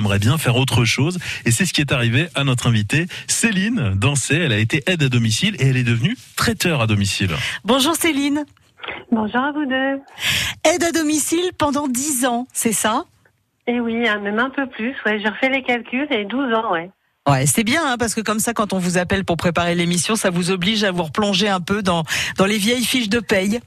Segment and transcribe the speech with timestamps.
[0.00, 1.18] aimerait bien faire autre chose.
[1.44, 4.38] Et c'est ce qui est arrivé à notre invitée, Céline Dancet.
[4.38, 7.30] Elle a été aide à domicile et elle est devenue traiteur à domicile.
[7.64, 8.44] Bonjour Céline.
[9.12, 10.00] Bonjour à vous deux.
[10.64, 13.04] Aide à domicile pendant 10 ans, c'est ça?
[13.66, 14.94] Et eh oui, hein, même un peu plus.
[15.04, 16.90] Ouais, j'ai refait les calculs et 12 ans, ouais.
[17.28, 20.16] Ouais, c'est bien hein, parce que comme ça, quand on vous appelle pour préparer l'émission,
[20.16, 22.04] ça vous oblige à vous replonger un peu dans
[22.38, 23.60] dans les vieilles fiches de paye.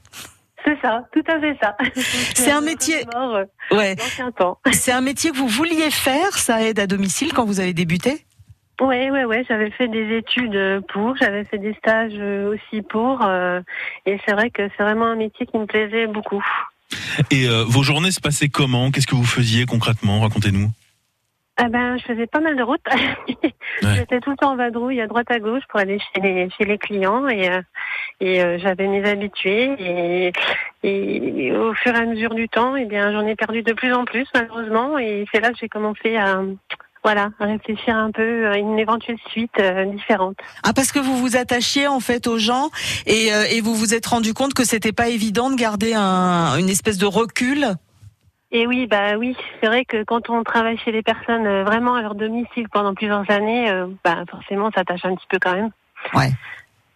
[0.64, 1.76] C'est ça, tout à fait ça.
[2.34, 3.04] C'est un métier.
[3.14, 3.96] Euh, ouais.
[4.72, 8.24] C'est un métier que vous vouliez faire, ça aide à domicile quand vous avez débuté?
[8.80, 9.44] Oui, oui, oui.
[9.46, 13.60] J'avais fait des études pour, j'avais fait des stages aussi pour, euh,
[14.06, 16.42] et c'est vrai que c'est vraiment un métier qui me plaisait beaucoup.
[17.30, 18.90] Et euh, vos journées se passaient comment?
[18.90, 20.20] Qu'est-ce que vous faisiez concrètement?
[20.20, 20.70] Racontez-nous.
[21.56, 22.84] Ah ben, je faisais pas mal de routes.
[23.82, 26.64] J'étais tout le temps en vadrouille à droite à gauche pour aller chez les chez
[26.64, 27.62] les clients et euh,
[28.20, 30.32] et euh, j'avais mes habitués et,
[30.82, 33.92] et, au fur et à mesure du temps, eh bien j'en ai perdu de plus
[33.92, 36.42] en plus malheureusement et c'est là que j'ai commencé à
[37.04, 40.36] voilà, à réfléchir un peu à une éventuelle suite euh, différente.
[40.64, 42.70] Ah parce que vous vous attachiez en fait aux gens
[43.06, 46.70] et, et vous vous êtes rendu compte que c'était pas évident de garder un, une
[46.70, 47.76] espèce de recul
[48.54, 51.96] et oui, bah oui, c'est vrai que quand on travaille chez les personnes euh, vraiment
[51.96, 55.54] à leur domicile pendant plusieurs années, euh, bah forcément, ça tâche un petit peu quand
[55.54, 55.70] même.
[56.14, 56.30] Ouais.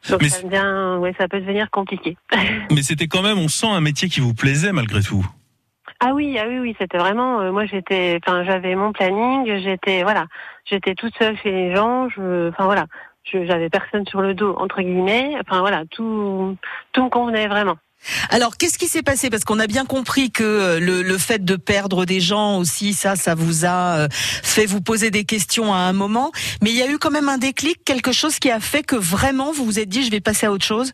[0.09, 2.17] Donc ça, devient, ouais, ça peut devenir compliqué.
[2.70, 5.27] Mais c'était quand même, on sent un métier qui vous plaisait malgré tout.
[5.98, 7.41] Ah oui, ah oui, oui, c'était vraiment.
[7.41, 10.27] Euh, moi, j'étais, enfin, j'avais mon planning, j'étais, voilà,
[10.65, 12.09] j'étais toute seule chez les gens.
[12.09, 12.87] Je, enfin voilà,
[13.25, 15.34] j'avais personne sur le dos entre guillemets.
[15.41, 16.56] Enfin voilà, tout,
[16.93, 17.78] tout me convenait vraiment.
[18.31, 19.31] Alors, qu'est-ce qui s'est passé?
[19.31, 23.17] Parce qu'on a bien compris que euh, le, fait de perdre des gens aussi, ça,
[23.17, 26.31] ça vous a euh, fait vous poser des questions à un moment.
[26.63, 28.97] Mais il y a eu quand même un déclic, quelque chose qui a fait que
[28.97, 30.93] vraiment vous vous êtes dit, je vais passer à autre chose?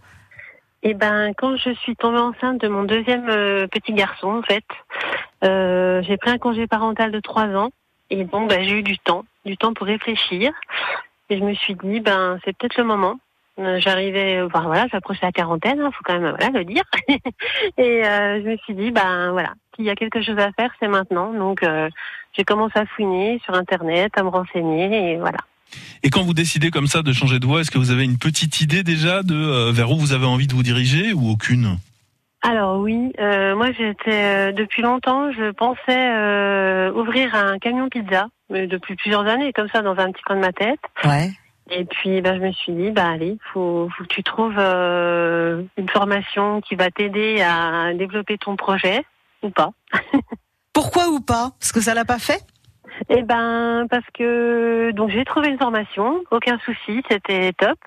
[0.83, 4.65] Eh ben, quand je suis tombée enceinte de mon deuxième euh, petit garçon, en fait,
[5.43, 7.71] j'ai pris un congé parental de trois ans.
[8.11, 10.53] Et donc, ben, j'ai eu du temps, du temps pour réfléchir.
[11.31, 13.19] Et je me suis dit, ben, c'est peut-être le moment.
[13.61, 16.83] Euh, j'arrivais, enfin voilà, j'approchais la quarantaine, il hein, faut quand même voilà le dire.
[17.79, 20.73] et euh, je me suis dit, ben voilà, s'il y a quelque chose à faire,
[20.81, 21.33] c'est maintenant.
[21.33, 21.89] Donc euh,
[22.33, 25.39] j'ai commencé à fouiner sur internet, à me renseigner, et voilà.
[26.03, 28.19] Et quand vous décidez comme ça de changer de voie, est-ce que vous avez une
[28.19, 31.79] petite idée déjà de vers où vous avez envie de vous diriger ou aucune?
[32.43, 39.27] Alors oui, moi j'étais depuis longtemps, je pensais ouvrir un camion pizza, mais depuis plusieurs
[39.27, 40.81] années, comme ça dans un petit coin de ma tête.
[41.05, 41.31] Ouais.
[41.71, 45.63] Et puis, ben, je me suis dit, bah allez, faut, faut que tu trouves euh,
[45.77, 49.05] une formation qui va t'aider à développer ton projet
[49.43, 49.71] ou pas.
[50.73, 51.53] Pourquoi ou pas?
[51.59, 52.45] Parce que ça l'a pas fait?
[53.09, 57.79] Eh ben, parce que donc j'ai trouvé une formation, aucun souci, c'était top.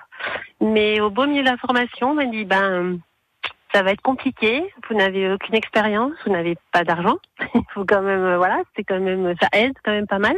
[0.59, 2.99] Mais au beau milieu de la formation, on m'a dit, ben,
[3.73, 4.63] ça va être compliqué.
[4.89, 7.17] Vous n'avez aucune expérience, vous n'avez pas d'argent.
[7.53, 10.35] Il faut quand même, voilà, c'est quand même, ça aide quand même pas mal.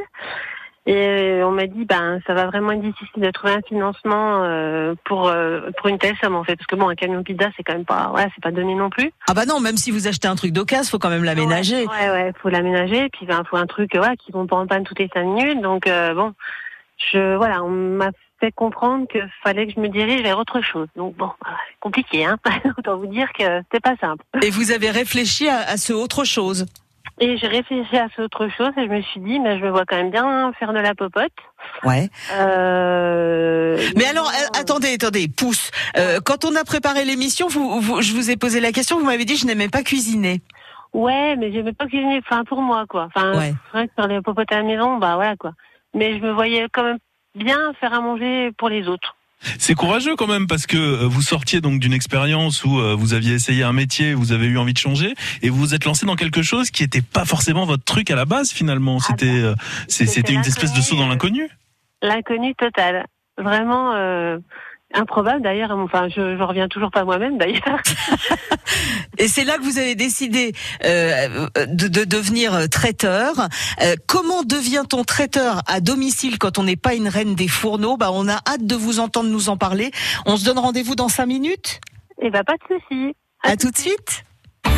[0.85, 4.95] Et on m'a dit, ben, ça va vraiment être difficile de trouver un financement euh,
[5.03, 7.63] pour euh, pour une telle somme en fait, parce que bon, un camion pizza, c'est
[7.63, 9.12] quand même pas, ouais, c'est pas donné non plus.
[9.28, 11.85] Ah bah non, même si vous achetez un truc d'occasion, faut quand même l'aménager.
[11.85, 14.84] Ouais, ouais, faut l'aménager, puis ben, faut un truc, ouais, qui vont pas en panne
[14.84, 15.62] toutes les cinq minutes.
[15.62, 16.34] Donc euh, bon,
[17.11, 18.09] je, voilà, on m'a
[18.40, 20.88] fait comprendre qu'il fallait que je me dirige vers autre chose.
[20.96, 21.29] Donc bon,
[21.81, 22.38] compliqué, hein.
[22.78, 24.23] Autant vous dire que c'était pas simple.
[24.41, 26.66] Et vous avez réfléchi à, à ce autre chose
[27.19, 29.69] et j'ai réfléchi à cette autre chose et je me suis dit, mais je me
[29.69, 31.31] vois quand même bien faire de la popote.
[31.84, 32.09] Ouais.
[32.34, 33.78] Euh...
[33.96, 35.72] Mais alors, euh, attendez, attendez, pousse.
[35.97, 39.06] Euh, quand on a préparé l'émission, vous, vous, je vous ai posé la question, vous
[39.06, 40.41] m'avez dit, je n'aimais pas cuisiner.
[40.94, 43.09] Ouais, mais j'aimais pas cuisiner, enfin pour moi quoi.
[43.13, 43.53] Enfin, ouais.
[43.96, 45.52] faire des popotes à la maison, bah voilà quoi.
[45.94, 46.97] Mais je me voyais quand même
[47.35, 49.16] bien faire à manger pour les autres.
[49.58, 53.14] C'est courageux quand même parce que euh, vous sortiez donc d'une expérience où euh, vous
[53.14, 56.06] aviez essayé un métier, vous avez eu envie de changer et vous vous êtes lancé
[56.06, 58.98] dans quelque chose qui n'était pas forcément votre truc à la base finalement.
[59.00, 59.56] Ah c'était bah, euh,
[59.88, 61.50] c'était une espèce de saut dans l'inconnu.
[62.02, 63.06] L'inconnu total.
[63.38, 63.94] Vraiment
[64.94, 65.72] improbable d'ailleurs.
[65.72, 67.82] Enfin, je, je reviens toujours pas moi-même d'ailleurs.
[69.18, 70.54] Et c'est là que vous avez décidé
[70.86, 73.34] euh, de, de, devenir traiteur.
[73.82, 77.97] Euh, comment devient-on traiteur à domicile quand on n'est pas une reine des fourneaux?
[77.97, 79.91] Bah, on a hâte de vous entendre nous en parler.
[80.26, 81.82] On se donne rendez-vous dans cinq minutes?
[82.22, 83.16] Eh bah, pas de souci.
[83.44, 84.24] À, tout de suite.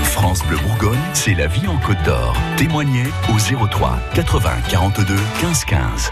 [0.04, 2.36] France Bleu Bourgogne, c'est la vie en Côte d'Or.
[2.58, 6.12] Témoignez au 03 80 42 15 15.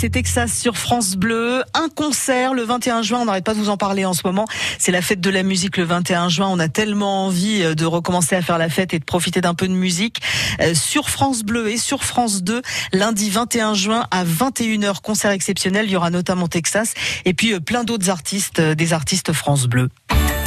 [0.00, 1.62] c'est Texas sur France Bleu.
[1.74, 4.46] Un concert le 21 juin, on n'arrête pas de vous en parler en ce moment.
[4.78, 6.48] C'est la fête de la musique le 21 juin.
[6.50, 9.52] On a tellement envie euh, de recommencer à faire la fête et de profiter d'un
[9.52, 10.22] peu de musique.
[10.62, 12.62] Euh, sur France Bleu et sur France 2,
[12.94, 15.84] lundi 21 juin à 21h, concert exceptionnel.
[15.84, 16.94] Il y aura notamment Texas
[17.26, 19.90] et puis euh, plein d'autres artistes, des artistes France Bleu.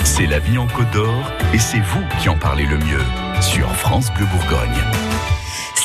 [0.04, 3.04] C'est la vie en Côte d'Or et c'est vous qui en parlez le mieux
[3.40, 5.03] sur France Bleu Bourgogne.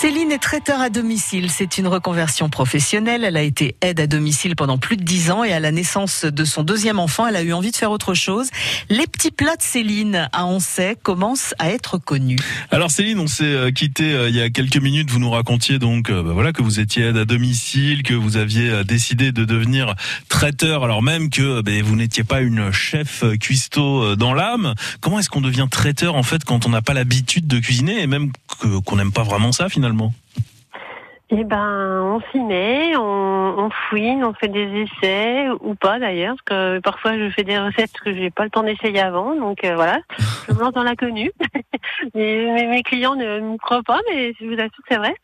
[0.00, 1.50] Céline est traiteur à domicile.
[1.50, 3.24] C'est une reconversion professionnelle.
[3.24, 6.24] Elle a été aide à domicile pendant plus de dix ans et à la naissance
[6.24, 8.48] de son deuxième enfant, elle a eu envie de faire autre chose.
[8.90, 12.38] Les petits plats de Céline à Ansay commencent à être connus.
[12.70, 15.10] Alors Céline, on s'est euh, quitté euh, il y a quelques minutes.
[15.10, 18.36] Vous nous racontiez donc euh, bah voilà que vous étiez aide à domicile, que vous
[18.36, 19.96] aviez décidé de devenir
[20.28, 24.74] traiteur, alors même que bah, vous n'étiez pas une chef cuistot dans l'âme.
[25.00, 28.06] Comment est-ce qu'on devient traiteur en fait quand on n'a pas l'habitude de cuisiner et
[28.06, 28.30] même
[28.84, 29.87] qu'on n'aime pas vraiment ça finalement?
[31.30, 36.36] Eh ben, on s'y met, on, on fouine, on fait des essais ou pas d'ailleurs,
[36.36, 39.62] parce que parfois je fais des recettes que j'ai pas le temps d'essayer avant, donc
[39.62, 39.98] euh, voilà,
[40.48, 41.30] je me lance dans l'inconnu.
[42.14, 45.14] Mes, mes clients ne me croient pas, mais je vous assure que c'est vrai.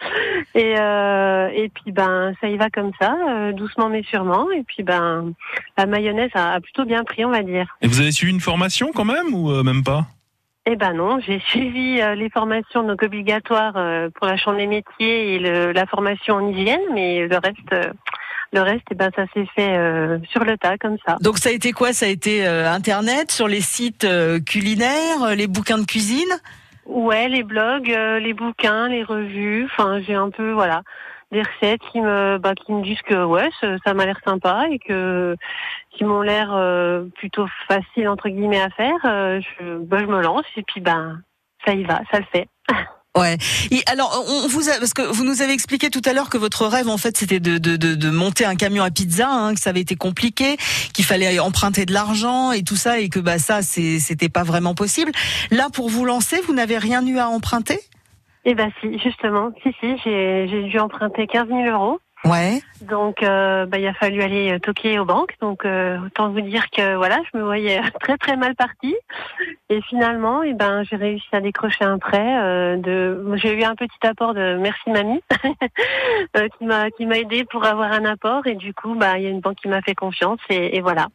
[0.54, 4.50] Et, euh, et puis ben, ça y va comme ça, euh, doucement mais sûrement.
[4.50, 5.32] Et puis ben,
[5.78, 7.76] la mayonnaise a, a plutôt bien pris, on va dire.
[7.80, 10.06] Et vous avez suivi une formation quand même ou même pas?
[10.66, 14.66] Eh ben non, j'ai suivi euh, les formations donc obligatoires euh, pour la chambre des
[14.66, 17.92] métiers et le, la formation en hygiène, mais le reste, euh,
[18.50, 21.18] le reste, eh ben ça s'est fait euh, sur le tas comme ça.
[21.20, 21.92] Donc ça a été quoi?
[21.92, 26.32] Ça a été euh, Internet, sur les sites euh, culinaires, les bouquins de cuisine?
[26.86, 29.66] Ouais, les blogs, euh, les bouquins, les revues.
[29.66, 30.82] Enfin, j'ai un peu voilà
[31.32, 34.78] des recettes qui me bah, qui me disent que ouais, ça, m'a l'air sympa et
[34.78, 35.36] que
[35.90, 38.98] qui m'ont l'air euh, plutôt facile entre guillemets à faire.
[39.04, 41.20] Euh, je, bah, je me lance et puis ben
[41.66, 42.48] ça y va, ça le fait.
[43.16, 43.38] Ouais.
[43.70, 46.36] Et alors, on vous a, parce que vous nous avez expliqué tout à l'heure que
[46.36, 49.54] votre rêve, en fait, c'était de, de, de, de monter un camion à pizza, hein,
[49.54, 50.56] que ça avait été compliqué,
[50.92, 54.74] qu'il fallait emprunter de l'argent et tout ça, et que bah ça, c'était pas vraiment
[54.74, 55.12] possible.
[55.52, 57.78] Là, pour vous lancer, vous n'avez rien eu à emprunter?
[58.44, 61.98] Eh ben si, justement, si si, j'ai j'ai dû emprunter 15 000 euros.
[62.24, 62.62] Ouais.
[62.80, 65.34] Donc, euh, bah, il a fallu aller euh, toquer aux banques.
[65.42, 68.96] Donc, euh, autant vous dire que voilà, je me voyais très très mal partie.
[69.68, 72.38] Et finalement, eh ben, j'ai réussi à décrocher un prêt.
[72.42, 75.20] Euh, de, j'ai eu un petit apport de merci mamie
[76.36, 78.46] euh, qui m'a qui m'a aidé pour avoir un apport.
[78.46, 80.40] Et du coup, bah, il y a une banque qui m'a fait confiance.
[80.48, 81.08] Et, et voilà.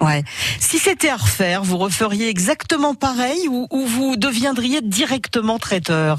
[0.00, 0.22] Ouais.
[0.58, 6.18] Si c'était à refaire, vous referiez exactement pareil ou, ou vous deviendriez directement traiteur?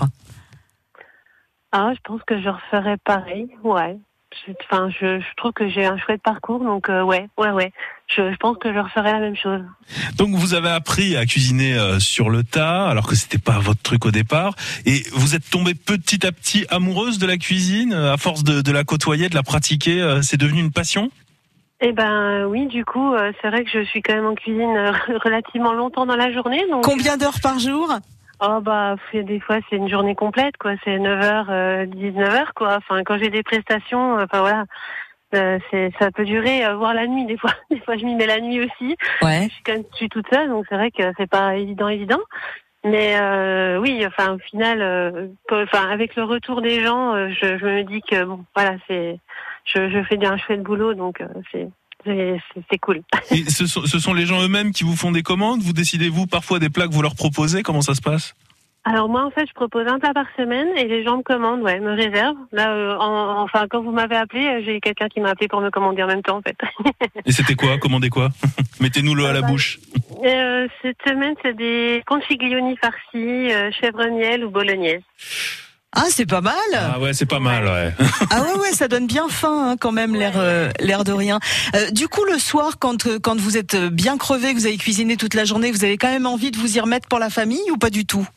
[1.72, 3.48] Ah, je pense que je referais pareil.
[3.64, 3.98] Ouais.
[4.48, 7.72] je- Enfin, je, je trouve que j'ai un chouette parcours, donc euh, ouais, ouais, ouais.
[8.08, 9.62] Je, je pense que je referai la même chose.
[10.18, 13.82] Donc vous avez appris à cuisiner euh, sur le tas, alors que c'était pas votre
[13.82, 14.54] truc au départ,
[14.86, 18.62] et vous êtes tombée petit à petit amoureuse de la cuisine euh, à force de,
[18.62, 20.02] de la côtoyer, de la pratiquer.
[20.02, 21.10] euh, C'est devenu une passion?
[21.82, 24.76] Eh ben oui, du coup, euh, c'est vrai que je suis quand même en cuisine
[24.78, 24.92] euh,
[25.24, 26.64] relativement longtemps dans la journée.
[26.72, 27.90] Donc, Combien d'heures par jour?
[28.42, 30.74] Oh bah, des fois c'est une journée complète, quoi.
[30.84, 32.76] C'est 9h, euh, 19h, quoi.
[32.78, 34.66] Enfin, quand j'ai des prestations, euh, enfin voilà,
[35.36, 37.26] euh, c'est ça peut durer, euh, voire la nuit.
[37.26, 38.96] Des fois, des fois je m'y mets la nuit aussi.
[39.22, 39.44] Ouais.
[39.44, 41.88] Je suis quand même je suis toute seule, donc c'est vrai que c'est pas évident,
[41.88, 42.20] évident.
[42.86, 47.58] Mais euh, oui, enfin au final, euh, enfin avec le retour des gens, euh, je,
[47.58, 49.18] je me dis que bon, voilà, c'est,
[49.66, 51.68] je, je fais bien un chouette boulot, donc euh, c'est,
[52.06, 53.02] c'est, cool.
[53.32, 55.62] Et ce sont, ce sont les gens eux-mêmes qui vous font des commandes?
[55.62, 57.64] Vous décidez vous parfois des plats que vous leur proposez?
[57.64, 58.36] Comment ça se passe?
[58.88, 61.64] Alors moi en fait je propose un plat par semaine et les gens me commandent,
[61.64, 62.38] ouais, me réservent.
[62.52, 65.60] Là, euh, en- enfin quand vous m'avez appelé, euh, j'ai quelqu'un qui m'a appelé pour
[65.60, 66.56] me commander en même temps en fait.
[67.26, 67.80] Et c'était quoi?
[67.80, 68.30] Commandez quoi?
[68.80, 69.80] Mettez-nous-le à la bah, bouche.
[70.24, 75.02] Euh, cette semaine c'est des configlioni farcis, euh, chèvre miel ou bolognaise.
[75.96, 76.54] Ah, c'est pas mal.
[76.74, 77.66] Ah ouais, c'est pas mal.
[77.66, 77.94] Ouais.
[78.32, 81.40] Ah ouais, ouais, ça donne bien faim hein, quand même, l'air, euh, l'air de rien.
[81.76, 84.78] Euh, du coup, le soir, quand euh, quand vous êtes bien crevé, que vous avez
[84.78, 87.30] cuisiné toute la journée, vous avez quand même envie de vous y remettre pour la
[87.30, 88.28] famille ou pas du tout?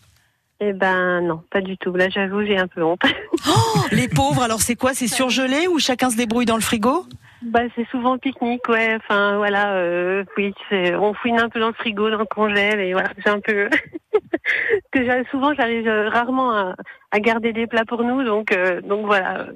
[0.61, 1.95] Eh ben non, pas du tout.
[1.95, 3.01] Là j'avoue j'ai un peu honte.
[3.49, 4.93] Oh, Les pauvres, alors c'est quoi?
[4.95, 7.07] C'est surgelé ou chacun se débrouille dans le frigo?
[7.43, 8.97] Bah, c'est souvent pique-nique, ouais.
[8.97, 12.93] Enfin, voilà, euh, oui, on fouine un peu dans le frigo, dans le congèle, et
[12.93, 13.69] voilà, c'est un peu.
[14.93, 16.75] que j'ai- souvent, j'arrive euh, rarement à,
[17.13, 19.47] à garder des plats pour nous, donc, euh, donc voilà.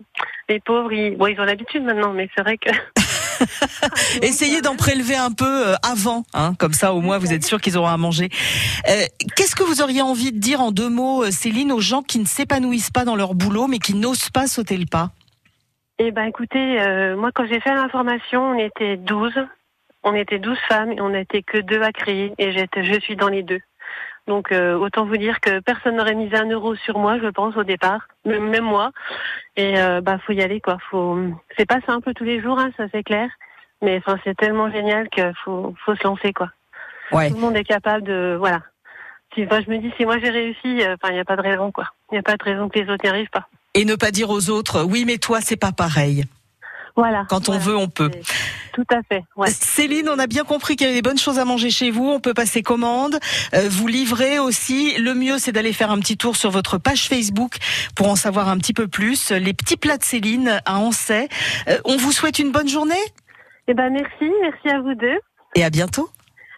[0.49, 2.71] Les pauvres, ils, bon, ils ont l'habitude maintenant, mais c'est vrai que.
[4.23, 7.61] Essayez d'en prélever un peu euh, avant, hein, comme ça au moins vous êtes sûr
[7.61, 8.29] qu'ils auront à manger.
[8.89, 9.05] Euh,
[9.37, 12.19] Qu'est-ce que vous auriez envie de dire en deux mots, euh, Céline, aux gens qui
[12.19, 15.11] ne s'épanouissent pas dans leur boulot, mais qui n'osent pas sauter le pas?
[16.05, 19.35] Eh ben, écoutez, euh, moi, quand j'ai fait l'information, on était 12.
[20.03, 23.15] On était 12 femmes et on n'était que deux à créer, et j'étais, je suis
[23.15, 23.61] dans les deux.
[24.27, 27.57] Donc, euh, autant vous dire que personne n'aurait misé un euro sur moi, je pense,
[27.57, 28.91] au départ, même, moi.
[29.57, 30.79] Et euh, bah, faut y aller, quoi.
[30.91, 31.21] Faut,
[31.57, 33.31] c'est pas simple tous les jours, hein, ça c'est clair.
[33.81, 36.51] Mais enfin, c'est tellement génial qu'il faut, faut se lancer, quoi.
[37.13, 37.29] Ouais.
[37.29, 38.63] Tout le monde est capable de, voilà.
[39.35, 41.37] Si, enfin, je me dis, si moi j'ai réussi, euh, enfin, il n'y a pas
[41.37, 41.85] de raison, quoi.
[42.11, 43.47] Il n'y a pas de raison que les autres n'y arrivent pas.
[43.75, 46.25] Et ne pas dire aux autres, oui, mais toi, c'est pas pareil.
[46.95, 47.25] Voilà.
[47.31, 47.65] Quand on Voilà.
[47.65, 48.11] veut, on peut.
[48.75, 49.49] Tout à fait, ouais.
[49.51, 52.07] Céline, on a bien compris qu'il y avait des bonnes choses à manger chez vous.
[52.07, 53.19] On peut passer commande.
[53.55, 54.95] Euh, vous livrez aussi.
[54.99, 57.57] Le mieux, c'est d'aller faire un petit tour sur votre page Facebook
[57.95, 59.31] pour en savoir un petit peu plus.
[59.31, 61.29] Les petits plats de Céline à Ansay.
[61.69, 63.03] Euh, on vous souhaite une bonne journée
[63.69, 65.19] Eh ben, merci, merci à vous deux.
[65.55, 66.11] et à bientôt.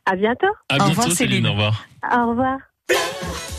[0.04, 0.48] À bientôt.
[0.68, 1.44] À Au bientôt, revoir, Céline.
[1.44, 1.46] Céline.
[1.46, 1.86] Au revoir.
[2.12, 3.53] Au revoir.